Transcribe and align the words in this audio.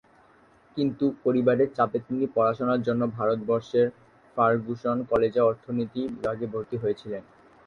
কিন্তু 0.77 1.05
পরিবারে 1.23 1.63
চাপে 1.77 1.99
তিনি 2.07 2.25
পড়াশোনার 2.35 2.79
উদ্দেশ্যে 2.79 3.07
ভারতের 3.17 3.87
ফার্গুসন 4.37 4.97
কলেজে 5.09 5.41
অর্থনীতি 5.49 6.01
বিভাগে 6.13 6.45
ভর্তি 6.53 6.75
হয়েছিলেন। 6.79 7.23